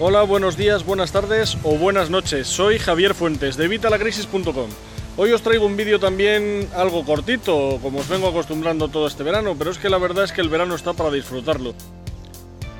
Hola, 0.00 0.22
buenos 0.22 0.56
días, 0.56 0.86
buenas 0.86 1.10
tardes 1.10 1.58
o 1.64 1.76
buenas 1.76 2.08
noches. 2.08 2.46
Soy 2.46 2.78
Javier 2.78 3.14
Fuentes 3.14 3.56
de 3.56 3.66
Vitalacrisis.com. 3.66 4.70
Hoy 5.16 5.32
os 5.32 5.42
traigo 5.42 5.66
un 5.66 5.76
vídeo 5.76 5.98
también 5.98 6.68
algo 6.76 7.04
cortito, 7.04 7.80
como 7.82 7.98
os 7.98 8.08
vengo 8.08 8.28
acostumbrando 8.28 8.86
todo 8.86 9.08
este 9.08 9.24
verano, 9.24 9.56
pero 9.58 9.72
es 9.72 9.78
que 9.78 9.88
la 9.88 9.98
verdad 9.98 10.22
es 10.22 10.30
que 10.30 10.40
el 10.40 10.50
verano 10.50 10.76
está 10.76 10.92
para 10.92 11.10
disfrutarlo. 11.10 11.74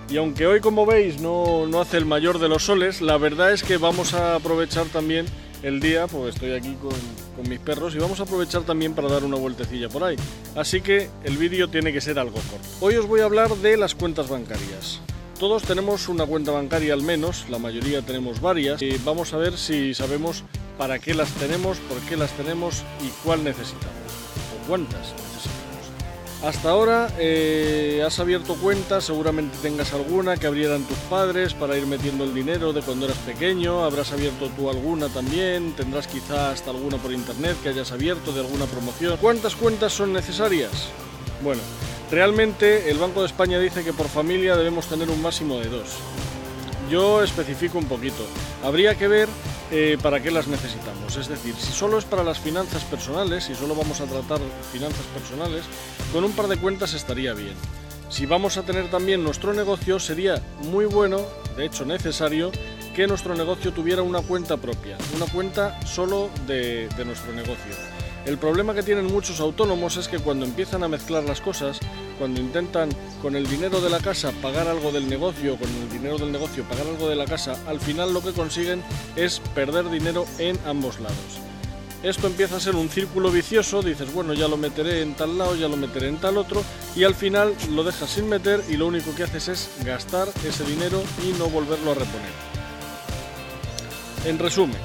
Y 0.09 0.17
aunque 0.17 0.47
hoy, 0.47 0.61
como 0.61 0.87
veis, 0.87 1.21
no, 1.21 1.67
no 1.67 1.81
hace 1.81 1.97
el 1.97 2.05
mayor 2.05 2.39
de 2.39 2.49
los 2.49 2.63
soles, 2.63 3.01
la 3.01 3.19
verdad 3.19 3.53
es 3.53 3.65
que 3.65 3.79
vamos 3.79 4.15
a 4.15 4.37
aprovechar 4.37 4.87
también 4.87 5.27
el 5.65 5.81
día, 5.81 6.07
pues 6.07 6.37
estoy 6.37 6.53
aquí 6.53 6.77
con, 6.81 6.95
con 7.35 7.49
mis 7.49 7.59
perros 7.59 7.97
y 7.97 7.99
vamos 7.99 8.21
a 8.21 8.23
aprovechar 8.23 8.63
también 8.63 8.95
para 8.95 9.09
dar 9.09 9.25
una 9.25 9.37
vueltecilla 9.37 9.89
por 9.89 10.05
ahí. 10.05 10.15
Así 10.55 10.83
que 10.83 11.11
el 11.25 11.37
vídeo 11.37 11.67
tiene 11.67 11.93
que 11.93 12.01
ser 12.01 12.21
algo 12.21 12.39
corto. 12.49 12.69
Hoy 12.79 12.95
os 12.95 13.09
voy 13.09 13.23
a 13.23 13.25
hablar 13.25 13.57
de 13.57 13.77
las 13.77 13.97
cuentas 13.97 14.29
bancarias. 14.29 15.01
Todos 15.39 15.63
tenemos 15.63 16.09
una 16.09 16.27
cuenta 16.27 16.51
bancaria 16.51 16.93
al 16.93 17.03
menos, 17.03 17.49
la 17.49 17.61
mayoría 17.61 18.03
tenemos 18.03 18.41
varias, 18.41 18.83
y 18.83 18.99
vamos 19.05 19.33
a 19.33 19.37
ver 19.37 19.57
si 19.57 19.95
sabemos 19.95 20.43
para 20.77 20.99
qué 20.99 21.15
las 21.15 21.31
tenemos, 21.35 21.79
por 21.79 21.99
qué 22.09 22.17
las 22.17 22.33
tenemos 22.33 22.83
y 23.01 23.09
cuál 23.23 23.45
necesitamos, 23.45 23.95
o 24.53 24.69
cuántas 24.69 24.99
necesitamos. 24.99 25.39
Hasta 26.43 26.71
ahora 26.71 27.09
eh, 27.21 28.03
has 28.05 28.19
abierto 28.19 28.57
cuentas, 28.57 29.05
seguramente 29.05 29.57
tengas 29.63 29.93
alguna 29.93 30.37
que 30.37 30.49
abrieran 30.49 30.83
tus 30.83 30.99
padres 31.09 31.55
para 31.55 31.79
ir 31.79 31.87
metiendo 31.87 32.25
el 32.25 32.35
dinero 32.35 32.73
de 32.73 32.83
cuando 32.83 33.07
eras 33.07 33.19
pequeño, 33.19 33.85
habrás 33.85 34.11
abierto 34.11 34.51
tú 34.57 34.69
alguna 34.69 35.09
también, 35.09 35.73
tendrás 35.75 36.09
quizá 36.09 36.51
hasta 36.51 36.71
alguna 36.71 36.97
por 36.97 37.13
internet 37.13 37.57
que 37.63 37.69
hayas 37.69 37.93
abierto 37.93 38.33
de 38.33 38.41
alguna 38.41 38.67
promoción. 38.67 39.17
¿Cuántas 39.21 39.55
cuentas 39.55 39.93
son 39.93 40.13
necesarias? 40.13 40.89
Bueno, 41.45 41.61
Realmente 42.11 42.91
el 42.91 42.97
Banco 42.97 43.21
de 43.21 43.27
España 43.27 43.59
dice 43.59 43.85
que 43.85 43.93
por 43.93 44.09
familia 44.09 44.57
debemos 44.57 44.87
tener 44.87 45.11
un 45.11 45.21
máximo 45.21 45.59
de 45.59 45.69
dos. 45.69 45.89
Yo 46.91 47.23
especifico 47.23 47.77
un 47.77 47.85
poquito. 47.85 48.25
Habría 48.65 48.95
que 48.95 49.09
ver 49.09 49.29
eh, 49.71 49.99
para 50.03 50.23
qué 50.23 50.31
las 50.31 50.47
necesitamos. 50.47 51.17
Es 51.17 51.29
decir, 51.29 51.55
si 51.55 51.71
solo 51.71 51.99
es 51.99 52.07
para 52.07 52.25
las 52.25 52.39
finanzas 52.39 52.83
personales, 52.85 53.45
si 53.45 53.55
solo 53.55 53.75
vamos 53.75 54.01
a 54.01 54.07
tratar 54.07 54.41
finanzas 54.73 55.05
personales, 55.13 55.65
con 56.11 56.25
un 56.25 56.33
par 56.33 56.49
de 56.49 56.57
cuentas 56.57 56.95
estaría 56.95 57.35
bien. 57.35 57.53
Si 58.09 58.25
vamos 58.25 58.57
a 58.57 58.63
tener 58.63 58.91
también 58.91 59.23
nuestro 59.23 59.53
negocio, 59.53 60.01
sería 60.01 60.43
muy 60.63 60.87
bueno, 60.87 61.21
de 61.59 61.67
hecho 61.67 61.85
necesario, 61.85 62.51
que 62.97 63.07
nuestro 63.07 63.35
negocio 63.35 63.73
tuviera 63.73 64.01
una 64.01 64.23
cuenta 64.23 64.57
propia, 64.57 64.97
una 65.15 65.27
cuenta 65.27 65.79
solo 65.87 66.31
de, 66.47 66.89
de 66.89 67.05
nuestro 67.05 67.35
negocio. 67.35 67.75
El 68.25 68.37
problema 68.37 68.75
que 68.75 68.83
tienen 68.83 69.07
muchos 69.07 69.41
autónomos 69.41 69.97
es 69.97 70.09
que 70.09 70.19
cuando 70.19 70.45
empiezan 70.45 70.83
a 70.83 70.89
mezclar 70.89 71.25
las 71.25 71.41
cosas, 71.41 71.81
cuando 72.19 72.41
intentan 72.41 72.91
con 73.23 73.37
el 73.37 73.49
dinero 73.49 73.81
de 73.81 73.91
la 73.91 74.01
casa 74.01 74.33
pagar 74.43 74.69
algo 74.69 74.93
del 74.93 75.09
negocio, 75.09 75.57
con 75.57 75.69
el 75.69 75.91
dinero 75.91 76.19
del 76.19 76.33
negocio 76.33 76.65
pagar 76.65 76.87
algo 76.87 77.09
de 77.09 77.17
la 77.17 77.27
casa, 77.27 77.57
al 77.67 77.81
final 77.81 78.13
lo 78.13 78.23
que 78.23 78.33
consiguen 78.33 78.83
es 79.17 79.41
perder 79.55 79.89
dinero 79.91 80.27
en 80.39 80.59
ambos 80.67 81.01
lados. 81.01 81.17
Esto 82.03 82.29
empieza 82.29 82.57
a 82.57 82.61
ser 82.61 82.77
un 82.77 82.89
círculo 82.89 83.31
vicioso, 83.31 83.83
dices, 83.83 84.13
bueno, 84.13 84.33
ya 84.33 84.47
lo 84.47 84.57
meteré 84.57 85.03
en 85.03 85.15
tal 85.15 85.37
lado, 85.37 85.57
ya 85.57 85.69
lo 85.69 85.77
meteré 85.77 86.09
en 86.09 86.19
tal 86.19 86.37
otro, 86.37 86.63
y 86.95 87.05
al 87.05 87.15
final 87.15 87.55
lo 87.71 87.83
dejas 87.83 88.11
sin 88.11 88.29
meter 88.29 88.63
y 88.69 88.77
lo 88.77 88.87
único 88.87 89.15
que 89.15 89.25
haces 89.25 89.49
es 89.49 89.71
gastar 89.85 90.29
ese 90.47 90.65
dinero 90.65 91.03
y 91.27 91.37
no 91.39 91.49
volverlo 91.49 91.91
a 91.91 91.95
reponer. 91.95 92.49
En 94.25 94.39
resumen, 94.39 94.79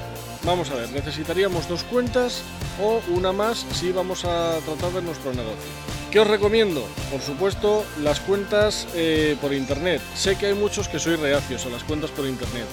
Vamos 0.44 0.70
a 0.70 0.74
ver, 0.74 0.90
necesitaríamos 0.90 1.68
dos 1.68 1.84
cuentas 1.84 2.42
o 2.82 3.00
una 3.08 3.32
más 3.32 3.64
si 3.72 3.92
vamos 3.92 4.26
a 4.26 4.58
tratar 4.58 4.92
de 4.92 5.00
nuestro 5.00 5.32
negocio. 5.32 5.93
¿Qué 6.14 6.20
os 6.20 6.28
recomiendo? 6.28 6.86
Por 7.10 7.20
supuesto, 7.22 7.84
las 8.00 8.20
cuentas 8.20 8.86
eh, 8.94 9.36
por 9.40 9.52
internet. 9.52 10.00
Sé 10.14 10.36
que 10.36 10.46
hay 10.46 10.54
muchos 10.54 10.86
que 10.86 11.00
sois 11.00 11.18
reacios 11.18 11.66
a 11.66 11.70
las 11.70 11.82
cuentas 11.82 12.12
por 12.12 12.24
internet. 12.24 12.68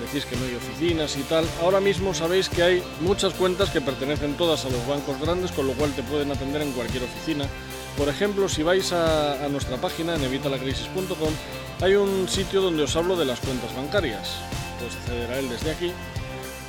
Decís 0.00 0.24
que 0.24 0.34
no 0.34 0.46
hay 0.46 0.54
oficinas 0.54 1.14
y 1.18 1.22
tal. 1.24 1.44
Ahora 1.60 1.78
mismo 1.78 2.14
sabéis 2.14 2.48
que 2.48 2.62
hay 2.62 2.82
muchas 3.02 3.34
cuentas 3.34 3.68
que 3.68 3.82
pertenecen 3.82 4.32
todas 4.38 4.64
a 4.64 4.70
los 4.70 4.86
bancos 4.86 5.20
grandes, 5.20 5.52
con 5.52 5.66
lo 5.66 5.74
cual 5.74 5.92
te 5.92 6.02
pueden 6.04 6.32
atender 6.32 6.62
en 6.62 6.72
cualquier 6.72 7.02
oficina. 7.02 7.44
Por 7.98 8.08
ejemplo, 8.08 8.48
si 8.48 8.62
vais 8.62 8.90
a, 8.94 9.44
a 9.44 9.48
nuestra 9.50 9.76
página 9.76 10.14
en 10.14 10.24
evitalacrisis.com, 10.24 11.34
hay 11.82 11.96
un 11.96 12.26
sitio 12.30 12.62
donde 12.62 12.84
os 12.84 12.96
hablo 12.96 13.14
de 13.14 13.26
las 13.26 13.40
cuentas 13.40 13.76
bancarias. 13.76 14.40
Puedes 14.78 14.96
acceder 14.96 15.30
a 15.32 15.38
él 15.38 15.50
desde 15.50 15.70
aquí 15.70 15.92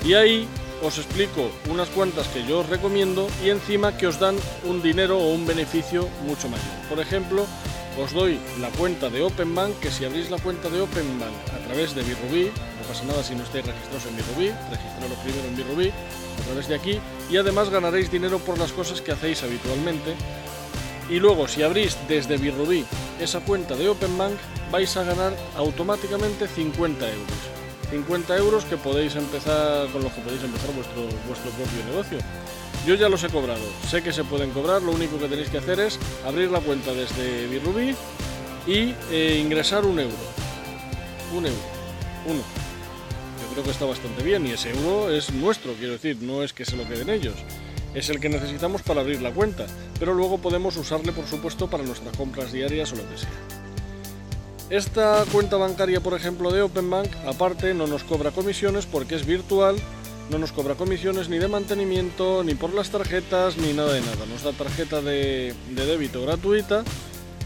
y 0.04 0.14
ahí 0.14 0.46
os 0.84 0.98
explico 0.98 1.50
unas 1.70 1.90
cuantas 1.90 2.28
que 2.28 2.46
yo 2.46 2.60
os 2.60 2.70
recomiendo 2.70 3.28
y 3.44 3.50
encima 3.50 3.98
que 3.98 4.08
os 4.08 4.20
dan 4.20 4.38
un 4.64 4.82
dinero 4.82 5.18
o 5.18 5.34
un 5.34 5.46
beneficio 5.46 6.08
mucho 6.26 6.50
mayor. 6.50 6.66
Por 6.90 7.00
ejemplo, 7.00 7.46
os 7.98 8.14
doy 8.14 8.40
la 8.60 8.70
cuenta 8.70 9.10
de 9.10 9.24
OpenBank, 9.24 9.80
que 9.80 9.92
si 9.92 10.06
abrís 10.06 10.30
la 10.30 10.38
cuenta 10.38 10.70
de 10.70 10.82
OpenBank 10.82 11.34
a 11.54 11.66
través 11.66 11.96
de 11.96 12.04
Birubí, 12.04 12.46
no 12.46 12.88
pasa 12.88 13.04
nada 13.06 13.24
si 13.24 13.34
no 13.34 13.44
estáis 13.44 13.66
registrados 13.66 14.06
en 14.06 14.18
Birubí, 14.18 14.54
registraros 14.70 15.18
primero 15.24 15.48
en 15.48 15.56
Birubí, 15.56 15.90
a 15.90 16.46
través 16.46 16.68
de 16.68 16.76
aquí, 16.76 17.00
y 17.30 17.38
además 17.38 17.70
ganaréis 17.70 18.12
dinero 18.12 18.38
por 18.40 18.60
las 18.60 18.72
cosas 18.72 19.02
que 19.02 19.12
hacéis 19.12 19.42
habitualmente. 19.44 20.14
Y 21.10 21.20
luego, 21.20 21.48
si 21.48 21.64
abrís 21.64 21.98
desde 22.08 22.38
Birubí 22.38 22.86
esa 23.20 23.40
cuenta 23.40 23.76
de 23.76 23.90
OpenBank, 23.90 24.38
vais 24.72 24.96
a 24.96 25.04
ganar 25.04 25.34
automáticamente 25.56 26.48
50 26.48 27.10
euros. 27.10 27.67
50 27.92 28.38
euros 28.38 28.66
que 28.66 28.78
podéis 28.78 29.16
empezar 29.16 29.88
con 29.90 30.04
los 30.04 30.12
que 30.12 30.22
podéis 30.22 30.44
empezar 30.44 30.72
vuestro, 30.74 31.04
vuestro 31.28 31.52
propio 31.52 31.86
negocio. 31.86 32.18
Yo 32.86 32.96
ya 32.96 33.10
los 33.10 33.24
he 33.24 33.30
cobrado, 33.30 33.64
sé 33.90 34.02
que 34.02 34.14
se 34.14 34.24
pueden 34.24 34.52
cobrar, 34.52 34.82
lo 34.82 34.92
único 34.92 35.20
que 35.20 35.28
tenéis 35.28 35.50
que 35.50 35.58
hacer 35.58 35.80
es 35.80 36.00
abrir 36.26 36.50
la 36.52 36.60
cuenta 36.60 36.94
desde 36.94 37.48
Birubí 37.48 37.96
y 38.66 38.94
eh, 39.12 39.42
ingresar 39.44 39.86
un 39.86 40.00
euro. 40.00 40.16
Un 41.34 41.46
euro. 41.46 41.62
Uno. 42.26 42.42
Yo 43.42 43.54
creo 43.54 43.64
que 43.64 43.72
está 43.72 43.86
bastante 43.86 44.24
bien 44.24 44.46
y 44.48 44.52
ese 44.52 44.72
euro 44.72 45.10
es 45.10 45.32
nuestro, 45.34 45.74
quiero 45.74 45.94
decir, 45.94 46.18
no 46.22 46.44
es 46.44 46.54
que 46.54 46.66
se 46.66 46.76
lo 46.76 46.88
queden 46.88 47.10
ellos. 47.10 47.36
Es 47.94 48.10
el 48.10 48.20
que 48.20 48.30
necesitamos 48.30 48.82
para 48.82 49.02
abrir 49.02 49.22
la 49.22 49.32
cuenta, 49.32 49.66
pero 50.00 50.14
luego 50.14 50.38
podemos 50.38 50.78
usarle, 50.78 51.12
por 51.12 51.26
supuesto, 51.26 51.70
para 51.70 51.84
nuestras 51.84 52.16
compras 52.16 52.52
diarias 52.52 52.92
o 52.94 52.96
lo 52.98 53.10
que 53.10 53.18
sea. 53.18 53.57
Esta 54.70 55.24
cuenta 55.32 55.56
bancaria, 55.56 56.02
por 56.02 56.14
ejemplo, 56.14 56.52
de 56.52 56.62
OpenBank, 56.62 57.08
aparte 57.26 57.74
no 57.74 57.88
nos 57.88 58.04
cobra 58.04 58.32
comisiones 58.32 58.86
porque 58.86 59.16
es 59.16 59.26
virtual, 59.26 59.78
no 60.30 60.40
nos 60.40 60.52
cobra 60.52 60.76
comisiones 60.76 61.30
ni 61.30 61.38
de 61.38 61.48
mantenimiento, 61.48 62.44
ni 62.44 62.54
por 62.54 62.74
las 62.74 62.90
tarjetas, 62.90 63.56
ni 63.56 63.72
nada 63.72 63.94
de 63.94 64.02
nada. 64.02 64.26
Nos 64.30 64.44
da 64.44 64.52
tarjeta 64.52 65.02
de, 65.02 65.54
débito 65.70 66.22
gratuita 66.22 66.84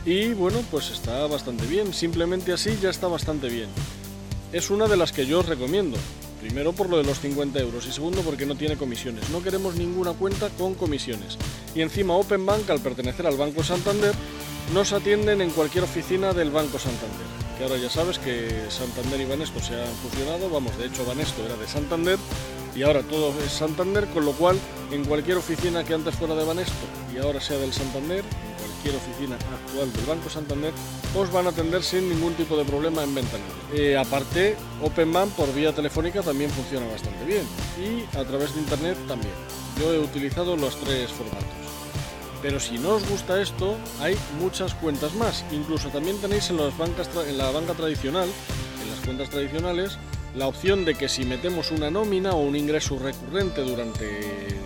y 0.03 0.33
bueno, 0.33 0.63
pues 0.71 0.89
está 0.89 1.27
bastante 1.27 1.67
bien. 1.67 1.93
Simplemente 1.93 2.53
así 2.53 2.75
ya 2.81 2.89
está 2.89 3.07
bastante 3.07 3.49
bien. 3.49 3.69
Es 4.51 4.71
una 4.71 4.87
de 4.87 4.97
las 4.97 5.11
que 5.11 5.27
yo 5.27 5.41
os 5.41 5.45
recomiendo. 5.45 5.99
Primero 6.41 6.73
por 6.73 6.89
lo 6.89 6.97
de 6.97 7.03
los 7.03 7.19
50 7.19 7.59
euros 7.59 7.85
y 7.85 7.91
segundo 7.91 8.21
porque 8.21 8.47
no 8.47 8.55
tiene 8.55 8.77
comisiones. 8.77 9.29
No 9.29 9.43
queremos 9.43 9.75
ninguna 9.75 10.13
cuenta 10.13 10.49
con 10.57 10.73
comisiones. 10.73 11.37
Y 11.75 11.81
encima 11.81 12.15
OpenBank, 12.15 12.67
al 12.71 12.79
pertenecer 12.79 13.27
al 13.27 13.37
Banco 13.37 13.63
Santander, 13.63 14.15
nos 14.73 14.93
atienden 14.93 15.41
en 15.41 15.49
cualquier 15.49 15.83
oficina 15.83 16.33
del 16.33 16.49
Banco 16.49 16.79
Santander. 16.79 17.27
Que 17.57 17.63
ahora 17.63 17.77
ya 17.77 17.89
sabes 17.89 18.19
que 18.19 18.65
Santander 18.69 19.19
y 19.19 19.25
Banesto 19.25 19.59
se 19.59 19.75
han 19.75 19.93
fusionado, 19.95 20.49
vamos, 20.49 20.77
de 20.77 20.85
hecho 20.85 21.05
Banesto 21.05 21.45
era 21.45 21.55
de 21.55 21.67
Santander 21.67 22.17
y 22.75 22.83
ahora 22.83 23.03
todo 23.03 23.33
es 23.45 23.51
Santander, 23.51 24.07
con 24.07 24.25
lo 24.25 24.31
cual 24.31 24.57
en 24.91 25.03
cualquier 25.03 25.37
oficina 25.37 25.83
que 25.83 25.93
antes 25.93 26.15
fuera 26.15 26.35
de 26.35 26.45
Banesto 26.45 26.73
y 27.13 27.17
ahora 27.17 27.41
sea 27.41 27.57
del 27.57 27.73
Santander, 27.73 28.23
en 28.23 28.65
cualquier 28.65 28.95
oficina 28.95 29.35
actual 29.35 29.91
del 29.91 30.05
Banco 30.05 30.29
Santander, 30.29 30.73
os 31.15 31.31
van 31.31 31.47
a 31.47 31.49
atender 31.49 31.83
sin 31.83 32.07
ningún 32.09 32.33
tipo 32.35 32.55
de 32.55 32.63
problema 32.63 33.03
en 33.03 33.13
venta 33.13 33.37
eh, 33.73 33.97
aparte, 33.97 34.55
OpenBank 34.81 35.31
por 35.31 35.53
vía 35.53 35.73
telefónica 35.73 36.21
también 36.21 36.49
funciona 36.49 36.87
bastante 36.87 37.25
bien 37.25 37.45
y 37.77 38.03
a 38.17 38.23
través 38.23 38.53
de 38.53 38.61
Internet 38.61 38.97
también. 39.07 39.33
Yo 39.79 39.93
he 39.93 39.99
utilizado 39.99 40.55
los 40.55 40.77
tres 40.77 41.09
formatos. 41.11 41.60
Pero 42.41 42.59
si 42.59 42.77
no 42.77 42.95
os 42.95 43.07
gusta 43.07 43.41
esto, 43.41 43.77
hay 43.99 44.15
muchas 44.39 44.73
cuentas 44.73 45.13
más. 45.13 45.45
Incluso 45.51 45.89
también 45.89 46.17
tenéis 46.19 46.49
en, 46.49 46.57
las 46.57 46.75
bancas 46.77 47.09
en 47.27 47.37
la 47.37 47.51
banca 47.51 47.73
tradicional, 47.73 48.27
en 48.81 48.89
las 48.89 48.99
cuentas 49.01 49.29
tradicionales, 49.29 49.97
la 50.35 50.47
opción 50.47 50.85
de 50.85 50.95
que 50.95 51.09
si 51.09 51.25
metemos 51.25 51.71
una 51.71 51.91
nómina 51.91 52.31
o 52.31 52.41
un 52.41 52.55
ingreso 52.55 52.97
recurrente 52.97 53.61
durante 53.61 54.19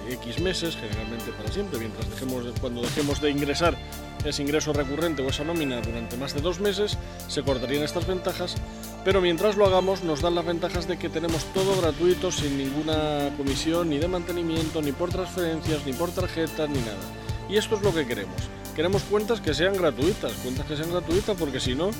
X 0.09 0.39
meses, 0.39 0.75
generalmente 0.75 1.31
para 1.31 1.51
siempre, 1.51 1.79
mientras 1.79 2.09
dejemos 2.09 2.45
cuando 2.61 2.81
dejemos 2.81 3.19
de 3.19 3.31
ingresar 3.31 3.75
ese 4.23 4.41
ingreso 4.41 4.73
recurrente 4.73 5.21
o 5.21 5.29
esa 5.29 5.43
nómina 5.43 5.81
durante 5.81 6.17
más 6.17 6.33
de 6.33 6.41
dos 6.41 6.59
meses, 6.59 6.97
se 7.27 7.43
cortarían 7.43 7.83
estas 7.83 8.07
ventajas, 8.07 8.55
pero 9.03 9.21
mientras 9.21 9.55
lo 9.55 9.65
hagamos 9.65 10.03
nos 10.03 10.21
dan 10.21 10.35
las 10.35 10.45
ventajas 10.45 10.87
de 10.87 10.97
que 10.97 11.09
tenemos 11.09 11.43
todo 11.53 11.79
gratuito 11.81 12.31
sin 12.31 12.57
ninguna 12.57 13.31
comisión 13.37 13.89
ni 13.89 13.97
de 13.97 14.07
mantenimiento, 14.07 14.81
ni 14.81 14.91
por 14.91 15.09
transferencias, 15.09 15.85
ni 15.85 15.93
por 15.93 16.11
tarjetas, 16.11 16.69
ni 16.69 16.79
nada. 16.79 17.24
Y 17.49 17.57
esto 17.57 17.75
es 17.75 17.81
lo 17.81 17.93
que 17.93 18.05
queremos. 18.05 18.35
Queremos 18.75 19.03
cuentas 19.03 19.39
que 19.39 19.53
sean 19.53 19.77
gratuitas, 19.77 20.33
cuentas 20.43 20.65
que 20.65 20.75
sean 20.75 20.91
gratuitas 20.91 21.37
porque 21.37 21.59
si 21.59 21.75
no, 21.75 21.91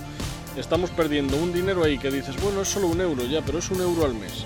estamos 0.57 0.89
perdiendo 0.89 1.38
un 1.38 1.53
dinero 1.53 1.83
ahí 1.83 1.97
que 1.97 2.12
dices, 2.12 2.36
bueno, 2.42 2.62
es 2.62 2.68
solo 2.68 2.88
un 2.88 3.00
euro 3.00 3.24
ya, 3.24 3.42
pero 3.42 3.59
es 3.59 3.69
un 3.69 3.81
euro 3.81 4.06
al 4.06 4.13
mes. 4.13 4.45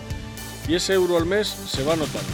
Y 0.68 0.76
ese 0.76 0.94
euro 0.94 1.18
al 1.18 1.26
mes 1.26 1.48
se 1.48 1.84
va 1.84 1.96
notando. 1.96 2.30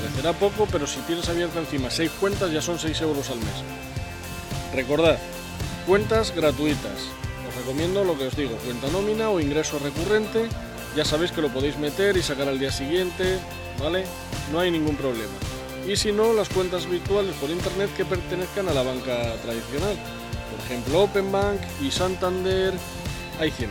Parecerá 0.00 0.32
poco, 0.32 0.66
pero 0.70 0.86
si 0.86 1.00
tienes 1.00 1.28
abierta 1.28 1.60
encima 1.60 1.90
seis 1.90 2.10
cuentas 2.20 2.50
ya 2.52 2.60
son 2.60 2.78
6 2.78 3.00
euros 3.02 3.30
al 3.30 3.38
mes. 3.38 3.64
Recordad, 4.74 5.18
cuentas 5.86 6.34
gratuitas. 6.34 7.08
Os 7.48 7.54
recomiendo 7.56 8.04
lo 8.04 8.18
que 8.18 8.26
os 8.26 8.36
digo, 8.36 8.56
cuenta 8.64 8.88
nómina 8.88 9.30
o 9.30 9.40
ingreso 9.40 9.78
recurrente, 9.78 10.48
ya 10.96 11.04
sabéis 11.04 11.32
que 11.32 11.42
lo 11.42 11.48
podéis 11.48 11.78
meter 11.78 12.16
y 12.16 12.22
sacar 12.22 12.48
al 12.48 12.58
día 12.58 12.72
siguiente, 12.72 13.38
¿vale? 13.80 14.04
No 14.52 14.60
hay 14.60 14.70
ningún 14.70 14.96
problema. 14.96 15.34
Y 15.88 15.94
si 15.94 16.10
no, 16.10 16.32
las 16.32 16.48
cuentas 16.48 16.88
virtuales 16.90 17.34
por 17.36 17.48
internet 17.48 17.90
que 17.96 18.04
pertenezcan 18.04 18.68
a 18.68 18.74
la 18.74 18.82
banca 18.82 19.34
tradicional. 19.42 19.96
Por 20.50 20.64
ejemplo, 20.64 21.04
Openbank 21.04 21.60
y 21.80 21.92
Santander, 21.92 22.74
hay 23.38 23.50
100.000. 23.50 23.68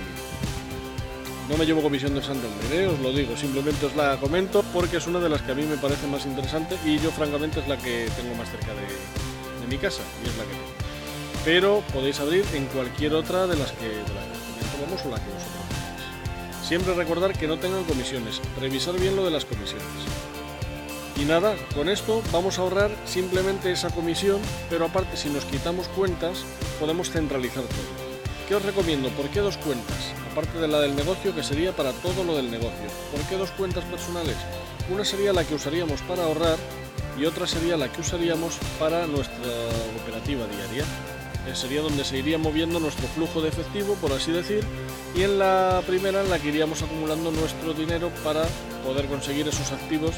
No 1.49 1.57
me 1.57 1.65
llevo 1.65 1.81
comisión 1.81 2.15
de 2.15 2.23
Santander, 2.23 2.73
¿eh? 2.73 2.87
os 2.87 2.99
lo 3.01 3.11
digo, 3.11 3.35
simplemente 3.35 3.85
os 3.85 3.95
la 3.95 4.17
comento 4.17 4.63
porque 4.73 4.97
es 4.97 5.05
una 5.07 5.19
de 5.19 5.29
las 5.29 5.41
que 5.41 5.51
a 5.51 5.55
mí 5.55 5.63
me 5.63 5.77
parece 5.77 6.07
más 6.07 6.25
interesante 6.25 6.75
y 6.85 6.97
yo 6.97 7.11
francamente 7.11 7.59
es 7.59 7.67
la 7.67 7.77
que 7.77 8.09
tengo 8.15 8.33
más 8.33 8.49
cerca 8.49 8.73
de, 8.73 9.67
mi 9.67 9.77
casa 9.77 10.01
y 10.23 10.29
es 10.29 10.37
la 10.37 10.43
que 10.43 10.51
tengo. 10.51 11.43
Pero 11.43 11.83
podéis 11.93 12.19
abrir 12.19 12.45
en 12.53 12.65
cualquier 12.67 13.13
otra 13.13 13.45
de 13.45 13.57
las 13.57 13.71
que, 13.73 13.87
de 13.87 13.97
las 13.97 14.07
que 14.07 15.07
o 15.07 15.11
la 15.11 15.17
que 15.17 15.31
vosotros. 15.31 15.65
Siempre 16.63 16.93
recordar 16.93 17.37
que 17.37 17.47
no 17.47 17.57
tengan 17.57 17.83
comisiones, 17.83 18.41
revisar 18.59 18.99
bien 18.99 19.15
lo 19.15 19.25
de 19.25 19.31
las 19.31 19.45
comisiones. 19.45 19.85
Y 21.17 21.23
nada, 21.23 21.55
con 21.73 21.87
esto 21.87 22.21
vamos 22.31 22.59
a 22.59 22.61
ahorrar 22.61 22.91
simplemente 23.05 23.71
esa 23.71 23.89
comisión, 23.89 24.41
pero 24.69 24.85
aparte 24.85 25.15
si 25.15 25.29
nos 25.29 25.45
quitamos 25.45 25.87
cuentas 25.87 26.43
podemos 26.79 27.09
centralizar 27.09 27.63
todo. 27.63 28.05
¿Qué 28.47 28.55
os 28.55 28.63
recomiendo? 28.63 29.09
¿Por 29.09 29.29
qué 29.29 29.39
dos 29.39 29.57
cuentas? 29.57 30.13
Aparte 30.31 30.59
de 30.59 30.67
la 30.67 30.81
del 30.81 30.95
negocio, 30.95 31.33
que 31.33 31.41
sería 31.41 31.71
para 31.71 31.93
todo 31.93 32.23
lo 32.25 32.35
del 32.35 32.51
negocio. 32.51 32.87
¿Por 33.11 33.21
qué 33.21 33.37
dos 33.37 33.51
cuentas 33.51 33.85
personales? 33.85 34.35
Una 34.93 35.05
sería 35.05 35.31
la 35.31 35.45
que 35.45 35.55
usaríamos 35.55 36.01
para 36.01 36.25
ahorrar 36.25 36.57
y 37.17 37.25
otra 37.25 37.47
sería 37.47 37.77
la 37.77 37.91
que 37.91 38.01
usaríamos 38.01 38.57
para 38.77 39.07
nuestra 39.07 39.51
operativa 40.03 40.45
diaria. 40.47 40.83
Eh, 41.47 41.55
sería 41.55 41.81
donde 41.81 42.03
se 42.03 42.17
iría 42.17 42.37
moviendo 42.37 42.79
nuestro 42.79 43.07
flujo 43.07 43.41
de 43.41 43.49
efectivo, 43.49 43.95
por 43.95 44.11
así 44.11 44.31
decir, 44.31 44.63
y 45.15 45.23
en 45.23 45.39
la 45.39 45.81
primera 45.87 46.21
en 46.21 46.29
la 46.29 46.39
que 46.39 46.49
iríamos 46.49 46.81
acumulando 46.81 47.31
nuestro 47.31 47.73
dinero 47.73 48.11
para 48.23 48.45
poder 48.83 49.05
conseguir 49.05 49.47
esos 49.47 49.71
activos 49.71 50.15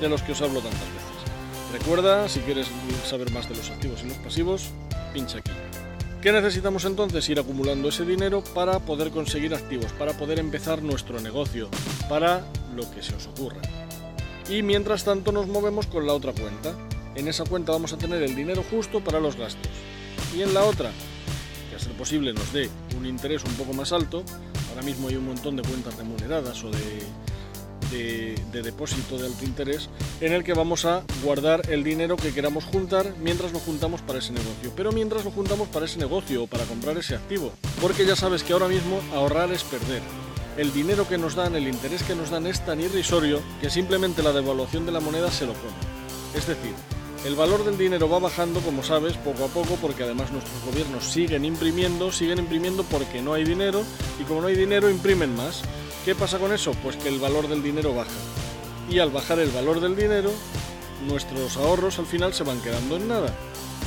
de 0.00 0.08
los 0.08 0.22
que 0.22 0.32
os 0.32 0.42
hablo 0.42 0.60
tantas 0.60 0.80
veces. 0.80 1.16
Recuerda, 1.72 2.28
si 2.28 2.40
quieres 2.40 2.68
saber 3.04 3.30
más 3.30 3.48
de 3.48 3.56
los 3.56 3.70
activos 3.70 4.02
y 4.02 4.08
los 4.08 4.18
pasivos, 4.18 4.68
pincha 5.12 5.38
aquí. 5.38 5.50
¿Qué 6.22 6.32
necesitamos 6.32 6.84
entonces? 6.84 7.28
Ir 7.28 7.38
acumulando 7.38 7.88
ese 7.88 8.04
dinero 8.04 8.42
para 8.54 8.80
poder 8.80 9.10
conseguir 9.10 9.54
activos, 9.54 9.92
para 9.92 10.12
poder 10.12 10.38
empezar 10.38 10.82
nuestro 10.82 11.20
negocio, 11.20 11.68
para 12.08 12.44
lo 12.74 12.90
que 12.90 13.02
se 13.02 13.14
os 13.14 13.26
ocurra. 13.26 13.60
Y 14.48 14.62
mientras 14.62 15.04
tanto 15.04 15.32
nos 15.32 15.46
movemos 15.46 15.86
con 15.86 16.06
la 16.06 16.12
otra 16.12 16.32
cuenta. 16.32 16.74
En 17.14 17.28
esa 17.28 17.44
cuenta 17.44 17.72
vamos 17.72 17.92
a 17.92 17.98
tener 17.98 18.22
el 18.22 18.34
dinero 18.34 18.64
justo 18.70 19.02
para 19.02 19.20
los 19.20 19.36
gastos. 19.36 19.70
Y 20.36 20.42
en 20.42 20.52
la 20.52 20.64
otra, 20.64 20.90
que 21.70 21.76
a 21.76 21.78
ser 21.78 21.92
posible 21.92 22.32
nos 22.32 22.52
dé 22.52 22.68
un 22.96 23.06
interés 23.06 23.44
un 23.44 23.54
poco 23.54 23.72
más 23.72 23.92
alto, 23.92 24.22
ahora 24.70 24.82
mismo 24.82 25.08
hay 25.08 25.16
un 25.16 25.26
montón 25.26 25.56
de 25.56 25.62
cuentas 25.62 25.96
remuneradas 25.96 26.62
o 26.64 26.70
de 26.70 27.02
de, 27.90 28.62
depósito 28.62 29.18
de 29.18 29.26
alto 29.26 29.44
interés 29.44 29.88
en 30.20 30.32
el 30.32 30.44
que 30.44 30.54
vamos 30.54 30.84
a 30.84 31.02
guardar 31.22 31.70
el 31.70 31.84
dinero 31.84 32.16
que 32.16 32.32
queramos 32.32 32.64
juntar 32.64 33.14
mientras 33.20 33.52
lo 33.52 33.58
juntamos 33.58 34.00
para 34.02 34.18
ese 34.18 34.32
negocio. 34.32 34.72
Pero 34.74 34.92
mientras 34.92 35.24
lo 35.24 35.30
juntamos 35.30 35.68
para 35.68 35.86
ese 35.86 35.98
negocio 35.98 36.44
o 36.44 36.46
para 36.46 36.64
comprar 36.64 36.96
ese 36.96 37.14
activo. 37.14 37.52
Porque 37.80 38.06
ya 38.06 38.16
sabes 38.16 38.42
que 38.42 38.52
ahora 38.52 38.68
mismo 38.68 39.00
ahorrar 39.14 39.52
es 39.52 39.62
perder. 39.64 40.02
El 40.56 40.72
dinero 40.72 41.06
que 41.06 41.18
nos 41.18 41.34
dan, 41.34 41.54
el 41.54 41.68
interés 41.68 42.02
que 42.02 42.14
nos 42.14 42.30
dan 42.30 42.46
es 42.46 42.64
tan 42.64 42.80
irrisorio 42.80 43.42
que 43.60 43.68
simplemente 43.68 44.22
la 44.22 44.32
devaluación 44.32 44.86
de 44.86 44.92
la 44.92 45.00
moneda 45.00 45.30
se 45.30 45.46
lo 45.46 45.52
come. 45.52 45.74
Es 46.34 46.46
decir, 46.46 46.74
el 47.26 47.34
valor 47.34 47.64
del 47.64 47.76
dinero 47.76 48.08
va 48.08 48.20
bajando, 48.20 48.60
como 48.60 48.82
sabes, 48.84 49.14
poco 49.18 49.44
a 49.44 49.48
poco, 49.48 49.76
porque 49.82 50.04
además 50.04 50.30
nuestros 50.30 50.64
gobiernos 50.64 51.04
siguen 51.04 51.44
imprimiendo, 51.44 52.12
siguen 52.12 52.38
imprimiendo 52.38 52.84
porque 52.84 53.20
no 53.20 53.34
hay 53.34 53.44
dinero, 53.44 53.82
y 54.20 54.24
como 54.24 54.42
no 54.42 54.46
hay 54.46 54.54
dinero, 54.54 54.88
imprimen 54.88 55.34
más. 55.34 55.62
¿Qué 56.06 56.14
pasa 56.14 56.38
con 56.38 56.52
eso? 56.52 56.70
Pues 56.84 56.94
que 56.94 57.08
el 57.08 57.18
valor 57.18 57.48
del 57.48 57.64
dinero 57.64 57.92
baja. 57.92 58.12
Y 58.88 59.00
al 59.00 59.10
bajar 59.10 59.40
el 59.40 59.50
valor 59.50 59.80
del 59.80 59.96
dinero, 59.96 60.30
nuestros 61.08 61.56
ahorros 61.56 61.98
al 61.98 62.06
final 62.06 62.32
se 62.32 62.44
van 62.44 62.60
quedando 62.60 62.94
en 62.94 63.08
nada. 63.08 63.34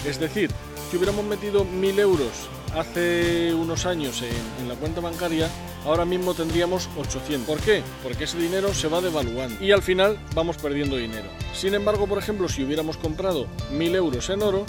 Es 0.05 0.19
decir, 0.19 0.51
si 0.91 0.97
hubiéramos 0.97 1.23
metido 1.23 1.63
1.000 1.63 1.99
euros 1.99 2.49
hace 2.75 3.53
unos 3.53 3.85
años 3.85 4.21
en, 4.21 4.67
la 4.67 4.75
cuenta 4.75 4.99
bancaria, 4.99 5.49
ahora 5.85 6.03
mismo 6.03 6.33
tendríamos 6.33 6.89
800. 6.97 7.47
¿Por 7.47 7.63
qué? 7.63 7.83
Porque 8.03 8.25
ese 8.25 8.37
dinero 8.37 8.73
se 8.73 8.89
va 8.89 8.99
devaluando 8.99 9.63
y 9.63 9.71
al 9.71 9.81
final 9.81 10.19
vamos 10.35 10.57
perdiendo 10.57 10.97
dinero. 10.97 11.29
Sin 11.53 11.73
embargo, 11.73 12.05
por 12.05 12.17
ejemplo, 12.17 12.49
si 12.49 12.65
hubiéramos 12.65 12.97
comprado 12.97 13.47
1.000 13.71 13.95
euros 13.95 14.29
en 14.29 14.43
oro, 14.43 14.65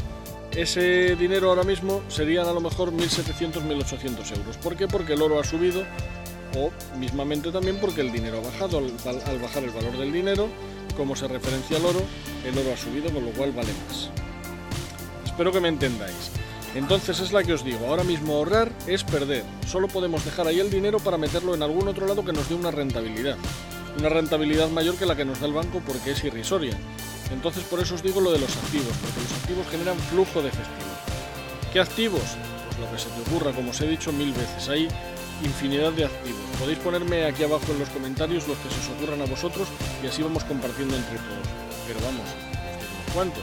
ese 0.53 1.17
dinero 1.17 1.49
ahora 1.49 1.65
mismo 1.65 2.01
serían 2.07 2.47
a 2.47 2.53
lo 2.53 2.61
mejor 2.61 2.93
1.700, 2.93 3.55
1.800 3.55 4.39
euros. 4.39 4.57
¿Por 4.59 4.77
qué? 4.77 4.87
Porque 4.87 5.15
el 5.15 5.23
oro 5.23 5.41
ha 5.41 5.45
subido 5.45 5.85
o 6.57 6.71
mismamente 6.99 7.51
también 7.51 7.79
porque 7.81 8.01
el 8.01 8.13
dinero 8.13 8.39
ha 8.39 8.51
bajado. 8.51 8.79
Al, 8.79 9.39
bajar 9.39 9.65
el 9.65 9.71
valor 9.71 9.97
del 9.99 10.13
dinero, 10.13 10.49
como 10.97 11.17
se 11.17 11.29
referencia 11.29 11.77
al 11.77 11.85
oro, 11.85 12.03
el 12.45 12.57
oro 12.59 12.73
ha 12.73 12.77
subido, 12.77 13.13
con 13.13 13.25
lo 13.25 13.31
cual 13.33 13.53
vale 13.53 13.73
más. 13.87 14.11
Espero 15.25 15.53
que 15.53 15.61
me 15.61 15.69
entendáis. 15.69 16.31
Entonces 16.75 17.19
es 17.19 17.33
la 17.33 17.43
que 17.43 17.53
os 17.53 17.65
digo, 17.65 17.87
ahora 17.87 18.05
mismo 18.05 18.37
ahorrar 18.37 18.71
es 18.87 19.03
perder. 19.03 19.45
Solo 19.67 19.89
podemos 19.89 20.25
dejar 20.25 20.47
ahí 20.47 20.61
el 20.61 20.71
dinero 20.71 20.99
para 21.01 21.19
meterlo 21.19 21.55
en 21.55 21.63
algún 21.63 21.89
otro 21.89 22.07
lado 22.07 22.25
que 22.25 22.33
nos 22.33 22.49
dé 22.49 22.55
una 22.55 22.71
rentabilidad. 22.71 23.37
Una 23.99 24.09
rentabilidad 24.09 24.69
mayor 24.69 24.97
que 24.97 25.07
la 25.07 25.17
que 25.17 25.25
nos 25.25 25.41
da 25.41 25.47
el 25.47 25.53
banco 25.53 25.83
porque 25.85 26.13
es 26.13 26.23
irrisoria. 26.23 26.79
Entonces 27.33 27.65
por 27.65 27.81
eso 27.81 27.95
os 27.95 28.03
digo 28.03 28.21
lo 28.21 28.31
de 28.31 28.39
los 28.39 28.57
activos, 28.57 28.93
porque 29.03 29.21
los 29.21 29.33
activos 29.41 29.67
generan 29.69 29.99
flujo 29.99 30.43
de 30.43 30.49
efectivo. 30.49 30.91
¿Qué 31.73 31.81
activos? 31.81 32.37
Lo 32.81 32.91
que 32.91 32.99
se 32.99 33.09
te 33.11 33.21
ocurra, 33.21 33.53
como 33.53 33.71
os 33.71 33.81
he 33.81 33.87
dicho 33.87 34.13
mil 34.13 34.33
veces. 34.33 34.69
Ahí 34.69 34.89
infinidad 35.45 35.93
de 35.93 36.05
activos. 36.05 36.41
Podéis 36.59 36.79
ponerme 36.79 37.25
aquí 37.25 37.45
abajo 37.45 37.73
en 37.73 37.79
los 37.79 37.89
comentarios 37.91 38.47
los 38.47 38.59
que 38.59 38.71
se 38.71 38.81
os 38.81 38.97
ocurran 38.97 39.23
a 39.23 39.27
vosotros 39.27 39.69
y 40.03 40.07
así 40.07 40.23
vamos 40.23 40.45
compartiendo 40.45 40.97
entre 40.97 41.17
todos. 41.17 41.47
Pero 41.87 42.01
vamos, 42.01 42.27
¿cuántos? 43.15 43.43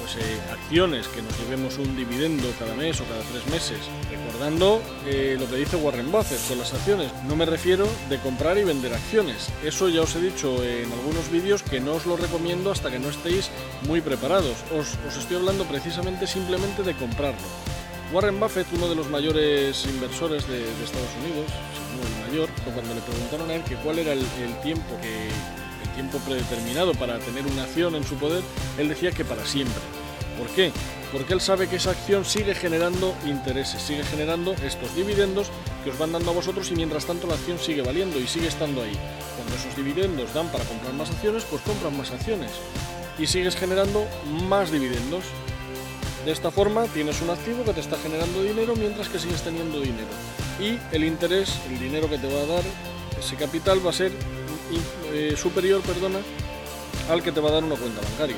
Pues 0.00 0.16
eh, 0.16 0.38
acciones, 0.52 1.08
que 1.08 1.22
nos 1.22 1.38
llevemos 1.38 1.78
un 1.78 1.96
dividendo 1.96 2.46
cada 2.58 2.74
mes 2.74 3.00
o 3.00 3.04
cada 3.04 3.20
tres 3.22 3.46
meses. 3.50 3.78
Recordando 4.10 4.82
eh, 5.06 5.36
lo 5.38 5.48
que 5.48 5.56
dice 5.56 5.76
Warren 5.76 6.12
Buffett 6.12 6.46
con 6.46 6.58
las 6.58 6.74
acciones. 6.74 7.10
No 7.26 7.36
me 7.36 7.46
refiero 7.46 7.88
de 8.10 8.18
comprar 8.18 8.58
y 8.58 8.64
vender 8.64 8.92
acciones. 8.92 9.48
Eso 9.64 9.88
ya 9.88 10.02
os 10.02 10.14
he 10.16 10.20
dicho 10.20 10.62
en 10.62 10.92
algunos 10.92 11.30
vídeos 11.30 11.62
que 11.62 11.80
no 11.80 11.94
os 11.94 12.04
lo 12.04 12.16
recomiendo 12.16 12.70
hasta 12.70 12.90
que 12.90 12.98
no 12.98 13.08
estéis 13.08 13.50
muy 13.86 14.02
preparados. 14.02 14.56
Os, 14.76 14.98
os 15.08 15.16
estoy 15.16 15.36
hablando 15.36 15.64
precisamente 15.64 16.26
simplemente 16.26 16.82
de 16.82 16.94
comprarlo 16.94 17.46
Warren 18.12 18.38
Buffett, 18.38 18.66
uno 18.72 18.88
de 18.88 18.94
los 18.94 19.08
mayores 19.08 19.84
inversores 19.86 20.46
de, 20.48 20.62
Estados 20.84 21.10
Unidos, 21.22 21.50
el 21.94 22.30
mayor, 22.30 22.48
cuando 22.72 22.94
le 22.94 23.00
preguntaron 23.00 23.50
a 23.50 23.54
él 23.54 23.62
que 23.64 23.76
cuál 23.76 23.98
era 23.98 24.12
el, 24.12 24.24
tiempo 24.62 24.96
que 25.00 25.28
el 25.28 25.94
tiempo 25.94 26.18
predeterminado 26.18 26.92
para 26.94 27.18
tener 27.18 27.46
una 27.46 27.64
acción 27.64 27.94
en 27.94 28.04
su 28.04 28.16
poder, 28.16 28.42
él 28.78 28.88
decía 28.88 29.12
que 29.12 29.24
para 29.24 29.44
siempre. 29.44 29.82
¿Por 30.38 30.48
qué? 30.48 30.72
Porque 31.12 31.32
él 31.32 31.40
sabe 31.40 31.68
que 31.68 31.76
esa 31.76 31.90
acción 31.90 32.24
sigue 32.24 32.54
generando 32.54 33.14
intereses, 33.24 33.80
sigue 33.80 34.02
generando 34.04 34.54
estos 34.64 34.94
dividendos 34.96 35.48
que 35.84 35.90
os 35.90 35.98
van 35.98 36.12
dando 36.12 36.30
a 36.30 36.34
vosotros 36.34 36.70
y 36.72 36.74
mientras 36.74 37.06
tanto 37.06 37.26
la 37.26 37.34
acción 37.34 37.58
sigue 37.58 37.82
valiendo 37.82 38.18
y 38.18 38.26
sigue 38.26 38.48
estando 38.48 38.82
ahí. 38.82 38.98
Cuando 39.36 39.54
esos 39.54 39.76
dividendos 39.76 40.34
dan 40.34 40.48
para 40.48 40.64
comprar 40.64 40.92
más 40.94 41.10
acciones, 41.10 41.44
pues 41.44 41.62
compran 41.62 41.96
más 41.96 42.10
acciones 42.10 42.50
y 43.18 43.26
sigues 43.26 43.54
generando 43.54 44.06
más 44.48 44.70
dividendos 44.72 45.24
de 46.24 46.32
esta 46.32 46.50
forma 46.50 46.84
tienes 46.86 47.20
un 47.20 47.30
activo 47.30 47.64
que 47.64 47.72
te 47.74 47.80
está 47.80 47.98
generando 47.98 48.42
dinero 48.42 48.74
mientras 48.76 49.08
que 49.08 49.18
sigues 49.18 49.42
teniendo 49.42 49.80
dinero. 49.80 50.08
Y 50.58 50.78
el 50.94 51.04
interés, 51.04 51.52
el 51.68 51.78
dinero 51.78 52.08
que 52.08 52.18
te 52.18 52.26
va 52.26 52.42
a 52.42 52.46
dar 52.46 52.62
ese 53.18 53.36
capital 53.36 53.84
va 53.84 53.90
a 53.90 53.94
ser 53.94 54.12
eh, 55.12 55.34
superior 55.36 55.82
perdona, 55.82 56.20
al 57.10 57.22
que 57.22 57.32
te 57.32 57.40
va 57.40 57.50
a 57.50 57.52
dar 57.52 57.64
una 57.64 57.76
cuenta 57.76 58.00
bancaria. 58.00 58.36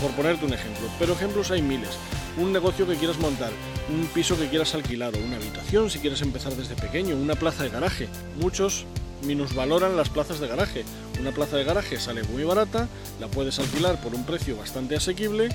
Por 0.00 0.10
ponerte 0.12 0.44
un 0.44 0.52
ejemplo. 0.52 0.88
Pero 0.98 1.12
ejemplos 1.12 1.50
hay 1.50 1.62
miles. 1.62 1.90
Un 2.38 2.52
negocio 2.52 2.86
que 2.86 2.96
quieras 2.96 3.18
montar, 3.18 3.50
un 3.88 4.06
piso 4.08 4.36
que 4.36 4.48
quieras 4.48 4.74
alquilar 4.74 5.14
o 5.14 5.18
una 5.18 5.36
habitación 5.36 5.88
si 5.88 6.00
quieres 6.00 6.20
empezar 6.20 6.54
desde 6.54 6.74
pequeño, 6.74 7.16
una 7.16 7.34
plaza 7.34 7.62
de 7.62 7.70
garaje. 7.70 8.08
Muchos 8.40 8.84
minusvaloran 9.24 9.96
las 9.96 10.10
plazas 10.10 10.40
de 10.40 10.48
garaje. 10.48 10.84
Una 11.18 11.30
plaza 11.32 11.56
de 11.56 11.64
garaje 11.64 11.98
sale 11.98 12.24
muy 12.24 12.44
barata, 12.44 12.88
la 13.20 13.28
puedes 13.28 13.58
alquilar 13.58 13.98
por 14.02 14.14
un 14.14 14.24
precio 14.24 14.56
bastante 14.56 14.96
asequible 14.96 15.48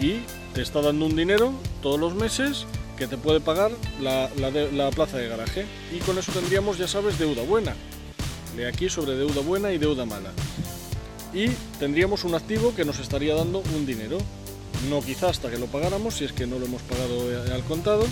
y 0.00 0.20
te 0.54 0.62
está 0.62 0.80
dando 0.80 1.06
un 1.06 1.16
dinero 1.16 1.52
todos 1.82 1.98
los 1.98 2.14
meses 2.14 2.66
que 2.96 3.06
te 3.06 3.16
puede 3.16 3.40
pagar 3.40 3.72
la, 4.00 4.28
plaza 4.94 5.18
de 5.18 5.28
garaje. 5.28 5.66
Y 5.94 5.98
con 6.00 6.18
eso 6.18 6.32
tendríamos, 6.32 6.78
ya 6.78 6.88
sabes, 6.88 7.18
deuda 7.18 7.42
buena. 7.42 7.74
De 8.56 8.66
aquí 8.66 8.88
sobre 8.88 9.14
deuda 9.14 9.40
buena 9.40 9.72
y 9.72 9.78
deuda 9.78 10.04
mala. 10.04 10.30
Y 11.32 11.48
tendríamos 11.78 12.24
un 12.24 12.34
activo 12.34 12.74
que 12.74 12.84
nos 12.84 12.98
estaría 12.98 13.34
dando 13.34 13.62
un 13.74 13.86
dinero. 13.86 14.18
No 14.90 15.00
quizá 15.00 15.30
hasta 15.30 15.50
que 15.50 15.58
lo 15.58 15.66
pagáramos, 15.66 16.16
si 16.16 16.24
es 16.24 16.32
que 16.32 16.46
no 16.46 16.58
lo 16.58 16.66
hemos 16.66 16.82
pagado 16.82 17.28
al 17.52 17.62
contado. 17.64 18.06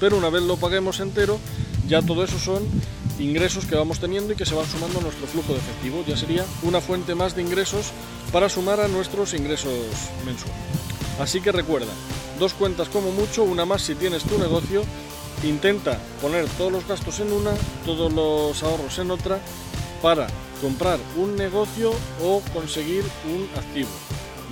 Pero 0.00 0.16
una 0.16 0.30
vez 0.30 0.42
lo 0.42 0.56
paguemos 0.56 1.00
entero, 1.00 1.38
ya 1.86 2.02
todo 2.02 2.24
eso 2.24 2.38
son 2.38 2.62
ingresos 3.18 3.66
que 3.66 3.74
vamos 3.74 3.98
teniendo 4.00 4.32
y 4.32 4.36
que 4.36 4.46
se 4.46 4.54
van 4.54 4.66
sumando 4.66 4.98
a 4.98 5.02
nuestro 5.02 5.26
flujo 5.26 5.52
de 5.52 5.58
efectivo. 5.58 6.04
Ya 6.06 6.16
sería 6.16 6.44
una 6.62 6.80
fuente 6.80 7.14
más 7.14 7.34
de 7.36 7.42
ingresos 7.42 7.92
para 8.32 8.48
sumar 8.48 8.80
a 8.80 8.88
nuestros 8.88 9.34
ingresos 9.34 9.72
mensuales. 10.24 10.56
Así 11.20 11.40
que 11.40 11.52
recuerda, 11.52 11.92
dos 12.38 12.54
cuentas 12.54 12.88
como 12.88 13.12
mucho, 13.12 13.42
una 13.44 13.64
más 13.64 13.82
si 13.82 13.94
tienes 13.94 14.24
tu 14.24 14.38
negocio 14.38 14.82
intenta 15.44 15.98
poner 16.20 16.46
todos 16.56 16.72
los 16.72 16.86
gastos 16.86 17.20
en 17.20 17.32
una, 17.32 17.52
todos 17.84 18.12
los 18.12 18.62
ahorros 18.62 18.98
en 18.98 19.10
otra, 19.10 19.40
para 20.00 20.26
comprar 20.60 20.98
un 21.16 21.36
negocio 21.36 21.92
o 22.22 22.40
conseguir 22.52 23.04
un 23.26 23.48
activo. 23.58 23.88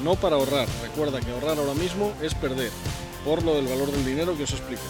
No 0.02 0.16
para 0.16 0.36
ahorrar. 0.36 0.66
Recuerda 0.82 1.20
que 1.20 1.30
ahorrar 1.30 1.58
ahora 1.58 1.74
mismo 1.74 2.12
es 2.22 2.34
perder, 2.34 2.70
por 3.24 3.42
lo 3.42 3.54
del 3.54 3.66
valor 3.66 3.90
del 3.90 4.04
dinero 4.04 4.36
que 4.36 4.44
os 4.44 4.52
explico. 4.52 4.82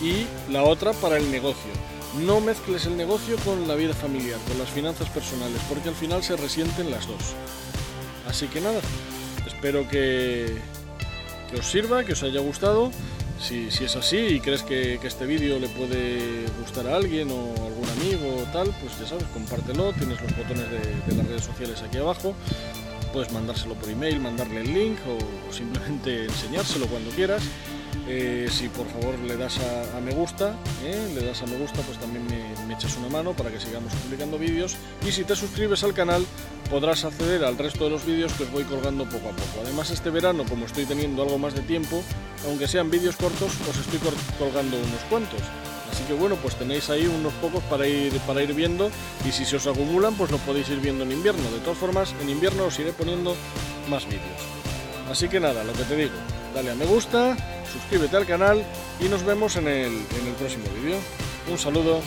Y 0.00 0.26
la 0.50 0.62
otra 0.62 0.92
para 0.92 1.16
el 1.16 1.30
negocio. 1.30 1.72
No 2.16 2.40
mezcles 2.40 2.86
el 2.86 2.96
negocio 2.96 3.36
con 3.44 3.68
la 3.68 3.74
vida 3.74 3.92
familiar, 3.92 4.38
con 4.48 4.58
las 4.58 4.70
finanzas 4.70 5.08
personales, 5.10 5.60
porque 5.68 5.90
al 5.90 5.94
final 5.94 6.22
se 6.22 6.36
resienten 6.36 6.90
las 6.90 7.06
dos. 7.06 7.34
Así 8.26 8.46
que 8.46 8.60
nada, 8.60 8.80
espero 9.46 9.88
que, 9.88 10.58
os 11.56 11.66
sirva, 11.66 12.04
que 12.04 12.14
os 12.14 12.22
haya 12.22 12.40
gustado. 12.40 12.90
Si, 13.40 13.70
si 13.70 13.84
es 13.84 13.94
así 13.94 14.16
y 14.16 14.40
crees 14.40 14.62
que, 14.62 14.94
este 14.94 15.26
vídeo 15.26 15.60
le 15.60 15.68
puede 15.68 16.46
gustar 16.58 16.88
a 16.88 16.96
alguien 16.96 17.30
o 17.30 17.54
algún 17.64 17.88
amigo 18.00 18.42
o 18.42 18.52
tal, 18.52 18.74
pues 18.80 18.98
ya 18.98 19.06
sabes, 19.06 19.24
compártelo, 19.32 19.92
tienes 19.92 20.20
los 20.20 20.36
botones 20.36 20.66
de, 20.70 21.14
las 21.14 21.26
redes 21.26 21.44
sociales 21.44 21.82
aquí 21.82 21.98
abajo, 21.98 22.34
puedes 23.12 23.32
mandárselo 23.32 23.74
por 23.74 23.88
email, 23.90 24.18
mandarle 24.18 24.62
el 24.62 24.74
link 24.74 24.98
o 25.06 25.52
simplemente 25.52 26.24
enseñárselo 26.24 26.86
cuando 26.86 27.10
quieras. 27.10 27.42
Eh, 28.10 28.48
si 28.50 28.68
por 28.68 28.86
favor 28.86 29.18
le 29.18 29.36
das 29.36 29.58
a, 29.58 29.98
a 29.98 30.00
me 30.00 30.12
gusta, 30.12 30.56
eh, 30.82 31.12
le 31.14 31.26
das 31.26 31.42
a 31.42 31.46
me 31.46 31.58
gusta, 31.58 31.82
pues 31.82 31.98
también 31.98 32.24
me, 32.26 32.66
me, 32.66 32.72
echas 32.72 32.96
una 32.96 33.08
mano 33.10 33.34
para 33.34 33.50
que 33.50 33.60
sigamos 33.60 33.92
publicando 33.92 34.38
vídeos. 34.38 34.76
Y 35.06 35.12
si 35.12 35.24
te 35.24 35.36
suscribes 35.36 35.84
al 35.84 35.92
canal, 35.92 36.24
podrás 36.70 37.04
acceder 37.04 37.44
al 37.44 37.58
resto 37.58 37.84
de 37.84 37.90
los 37.90 38.06
vídeos 38.06 38.32
que 38.32 38.44
os 38.44 38.50
voy 38.50 38.64
colgando 38.64 39.04
poco 39.04 39.28
a 39.28 39.32
poco. 39.32 39.60
Además, 39.62 39.90
este 39.90 40.08
verano, 40.08 40.44
como 40.48 40.64
estoy 40.64 40.86
teniendo 40.86 41.22
algo 41.22 41.38
más 41.38 41.54
de 41.54 41.60
tiempo, 41.60 42.02
aunque 42.46 42.66
sean 42.66 42.90
vídeos 42.90 43.16
cortos, 43.16 43.52
os 43.68 43.76
estoy 43.76 44.00
colgando 44.38 44.78
unos 44.78 45.00
cuantos. 45.10 45.40
Así 45.92 46.04
que 46.04 46.14
bueno, 46.14 46.36
pues 46.36 46.54
tenéis 46.54 46.88
ahí 46.90 47.06
unos 47.06 47.32
pocos 47.34 47.62
para 47.64 47.86
ir, 47.86 48.12
para 48.20 48.42
ir 48.42 48.54
viendo 48.54 48.90
y 49.26 49.32
si 49.32 49.44
se 49.44 49.56
os 49.56 49.66
acumulan, 49.66 50.14
pues 50.14 50.30
lo 50.30 50.38
podéis 50.38 50.68
ir 50.70 50.80
viendo 50.80 51.04
en 51.04 51.12
invierno. 51.12 51.50
De 51.50 51.58
todas 51.60 51.78
formas, 51.78 52.14
en 52.22 52.30
invierno 52.30 52.64
os 52.64 52.78
iré 52.78 52.92
poniendo 52.92 53.36
más 53.90 54.06
vídeos. 54.06 54.40
Así 55.10 55.28
que 55.28 55.40
nada, 55.40 55.64
lo 55.64 55.72
que 55.72 55.84
te 55.84 55.96
digo, 55.96 56.14
dale 56.54 56.70
a 56.70 56.74
me 56.74 56.86
gusta, 56.86 57.36
suscríbete 57.72 58.16
al 58.16 58.26
canal 58.26 58.64
y 59.00 59.08
nos 59.08 59.24
vemos 59.24 59.56
en 59.56 59.68
el, 59.68 59.92
en 59.92 60.26
el 60.26 60.34
próximo 60.38 60.64
vídeo. 60.80 60.98
Un 61.50 61.58
saludo. 61.58 62.00